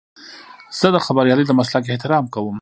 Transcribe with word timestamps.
زه 0.79 0.87
د 0.95 0.97
خبریالۍ 1.05 1.45
د 1.47 1.51
مسلک 1.59 1.83
احترام 1.87 2.25
کوم. 2.33 2.55